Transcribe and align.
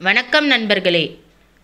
வணக்கம் 0.00 0.46
நண்பர்களே. 0.46 1.18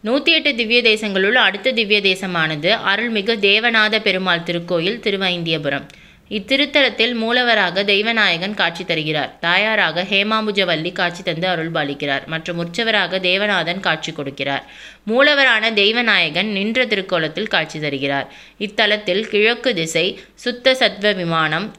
நூற்றி 0.00 0.32
எட்டு 0.32 0.54
திவ்ய 0.54 0.82
தேசங்களுள் 0.82 1.32
அடுத்த 1.32 1.70
திவ்ய 1.72 2.00
தேசமானது 2.00 2.70
அருள்மிகு 2.90 3.34
தேவநாத 3.44 4.00
பெருமாள் 4.00 4.42
திருக்கோயில் 4.42 4.98
திருவைந்தியபுரம். 5.04 5.86
இத்திருத்தலத்தில் 6.30 7.14
மூலவராக 7.14 7.84
தெய்வநாயகன் 7.84 8.54
காட்சி 8.54 8.84
தருகிறார். 8.84 9.38
தாயாராக 9.40 10.02
ஹேமாம்புஜவல்லி 10.02 10.92
காட்சி 10.92 11.22
தந்து 11.22 11.48
அருள்பாலிக்கிறார் 11.48 12.26
மற்றும் 12.26 12.58
உற்சவராக 12.58 13.20
தேவநாதன் 13.30 13.80
காட்சி 13.80 14.12
கொடுக்கிறார். 14.12 14.64
மூலவரான 15.06 15.72
தெய்வநாயகன் 15.72 16.50
நின்ற 16.58 16.86
திருக்கோலத்தில் 16.86 17.52
காட்சி 17.56 17.80
தருகிறார். 17.80 18.32
இத்தலத்தில் 18.58 19.26
கிழக்கு 19.28 19.74
திசை 19.74 20.20
சுத்த 20.34 20.74
சத்வ 20.74 21.14
விமானம் 21.14 21.72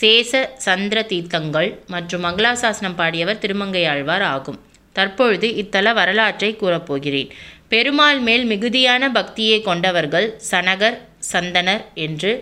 சேச 0.00 0.48
சந்திர 0.56 1.02
தீர்த்தங்கள் 1.02 1.78
மற்றும் 1.86 2.24
மங்களாசாசனம் 2.24 2.96
பாடியவர் 2.96 3.42
திருமங்கையாழ்வார் 3.46 4.26
ஆகும். 4.36 4.72
தற்பொழுது 4.98 5.48
இத்தல 5.62 5.92
வரலாற்றை 6.00 6.50
கூறப்போகிறேன். 6.62 7.30
பெருமாள் 7.72 8.20
மேல் 8.26 8.44
மிகுதியான 8.50 9.04
பக்தியை 9.16 9.58
கொண்டவர்கள் 9.68 10.28
சனகர் 10.50 10.98
சந்தனர் 11.32 11.82
என்று 12.06 12.32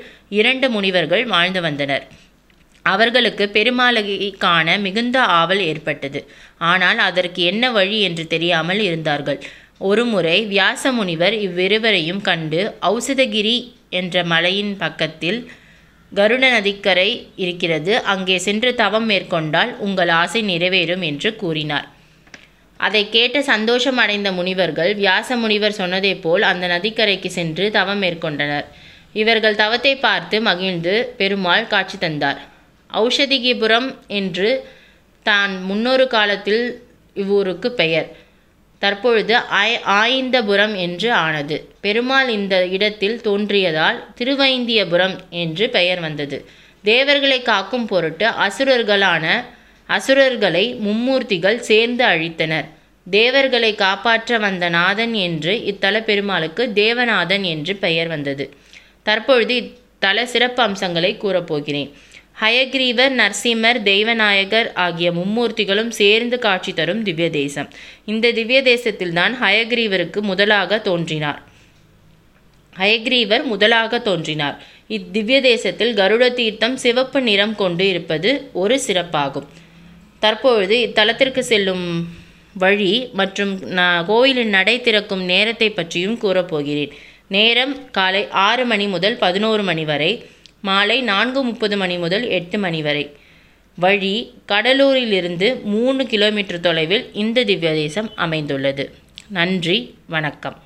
இரண்டு 0.41 0.67
முனிவர்கள் 0.75 1.25
வாழ்ந்து 1.33 1.61
வந்தனர். 1.67 2.05
அவர்களுக்கு 2.85 3.45
பெருமாளை 3.57 4.03
காண 4.45 4.69
மிகுந்த 4.85 5.17
ஆவல் 5.41 5.63
ஏற்பட்டது. 5.71 6.21
ஆனால் 6.71 7.01
அதற்கு 7.09 7.41
என்ன 7.51 7.65
வழி 7.77 7.99
என்று 8.09 8.25
தெரியாமல் 8.35 8.81
இருந்தார்கள். 8.89 9.41
ஒருமுறை 9.91 10.37
வியாச 10.53 10.93
முனிவர் 10.99 11.35
இவ்விருவரையும் 11.47 12.23
கண்டு 12.29 12.61
ஔசதகிரி 12.91 13.57
என்ற 14.01 14.25
மலையின் 14.33 14.75
பக்கத்தில் 14.83 15.41
கருட 16.13 16.45
நதிக்கரை 16.55 17.11
இருக்கிறது. 17.45 17.93
அங்கே 18.13 18.37
சென்று 18.47 18.71
தவம் 18.75 19.09
மேற்கொண்டால் 19.11 19.73
உங்கள் 19.87 20.13
ஆசை 20.23 20.41
நிறைவேறும் 20.51 21.05
என்று 21.11 21.31
கூறினார். 21.43 21.87
அதை 22.87 23.03
கேட்டு 23.09 23.41
சந்தோஷம் 23.53 23.97
அடைந்த 23.97 24.29
முனிவர்கள் 24.33 24.93
வியாச 24.95 25.37
முனிவர் 25.37 25.79
சொன்னதைப் 25.79 26.23
போல் 26.25 26.45
அந்த 26.51 26.65
நதிக்கரைக்கு 26.67 27.31
சென்று 27.39 27.65
தவம் 27.77 28.03
மேற்கொண்டனர். 28.03 28.67
இவர்கள் 29.23 29.61
தவத்தை 29.63 29.93
பார்த்து 30.07 30.37
மகிழ்ந்து 30.41 30.95
பெருமாள் 31.19 31.71
காட்சி 31.73 31.97
தந்தார். 31.99 32.41
ஔஷதிகிபுரம் 32.91 33.89
என்று 34.21 34.51
தான் 35.27 35.53
முன்னொரு 35.65 36.07
காலத்தில் 36.07 36.65
இவ்வூருக்கு 37.17 37.69
பெயர். 37.81 38.09
தற்பொழுது 38.83 39.35
ஆய் 39.61 39.79
ஆயிந்தபுரம் 40.01 40.75
என்று 40.87 41.09
ஆனது. 41.25 41.57
பெருமாள் 41.81 42.29
இந்த 42.29 42.55
இடத்தில் 42.77 43.19
தோன்றியதால் 43.25 43.99
திருவைந்தியபுரம் 44.19 45.17
என்று 45.43 45.65
பெயர் 45.77 46.01
வந்தது. 46.01 46.39
தேவர்களை 46.85 47.39
காக்கும் 47.43 47.87
பொருட்டு 47.87 48.27
அசுரர்களான 48.47 49.27
அசுரர்களை 49.89 50.65
மும்மூர்த்திகள் 50.85 51.59
சேர்ந்து 51.69 52.05
அழித்தனர். 52.05 52.69
தேவர்களை 53.11 53.75
காப்பாற்ற 53.75 54.39
வந்த 54.39 54.69
நாதன் 54.69 55.13
என்று 55.13 55.65
இத்தல 55.65 56.03
பெருமாளுக்கு 56.03 56.71
தேவநாதன் 56.75 57.43
என்று 57.43 57.77
பெயர் 57.77 58.09
வந்தது. 58.09 58.55
தற்பொழுது 59.03 59.55
இத்தல 59.55 60.25
சிறப்பு 60.25 60.63
அம்சங்களை 60.63 61.19
கூறப்போகிறேன் 61.23 61.91
ஹயக்ரீவர் 62.41 63.13
நரசிம்மர் 63.13 63.79
தெய்வநாயகர் 63.85 64.75
ஆகிய 64.75 65.13
மும்மூர்த்திகளும் 65.13 65.89
சேர்ந்து 65.89 66.39
காட்சி 66.39 66.73
தரும் 66.73 67.03
திவ்ய 67.03 67.31
தேசம் 67.31 67.69
இந்த 68.05 68.33
திவ்ய 68.33 68.63
தேசத்தில்தான் 68.63 69.35
ஹயக்ரீவருக்கு 69.41 70.21
முதலாக 70.21 70.79
தோன்றினார். 70.79 71.43
ஹயக்ரீவர் 72.79 73.43
முதலாக 73.43 73.99
தோன்றினார். 73.99 74.63
இத்திவ்ய 74.87 75.41
தேசத்தில் 75.41 75.95
கருட 75.95 76.33
தீர்த்தம் 76.33 76.77
சிவப்பு 76.77 77.21
நிறம் 77.21 77.55
கொண்டு 77.55 77.89
இருப்பது 77.89 78.51
ஒரு 78.53 78.81
சிறப்பாகும். 78.87 79.47
தற்பொழுது 80.19 80.77
இத்தலத்திற்கு 80.77 81.39
செல்லும் 81.39 81.87
வழி 82.55 83.09
மற்றும் 83.13 83.61
நான் 83.63 84.07
கோயிலின் 84.07 84.49
நடை 84.49 84.81
திறக்கும் 84.81 85.25
நேரத்தை 85.25 85.71
பற்றியும் 85.71 86.19
கூறப்போகிறேன். 86.21 86.91
நேரம் 87.29 87.91
காலை 87.91 88.29
ஆறு 88.31 88.65
மணி 88.65 88.87
முதல் 88.87 89.17
பதினோரு 89.17 89.63
மணி 89.63 89.85
வரை 89.85 90.25
மாலை 90.61 91.01
நான்கு 91.01 91.43
முப்பது 91.43 91.77
மணி 91.77 91.99
முதல் 91.99 92.29
எட்டு 92.29 92.59
மணி 92.59 92.83
வரை. 92.83 93.11
வழி 93.75 94.35
கடலூரிலிருந்து 94.49 95.63
மூணு 95.63 96.07
கிலோமீட்டர் 96.07 96.61
தொலைவில் 96.61 97.11
இந்த 97.13 97.45
திவ்ய 97.45 97.73
தேசம் 97.73 98.13
அமைந்துள்ளது. 98.15 98.95
நன்றி 99.29 99.95
வணக்கம். 100.07 100.63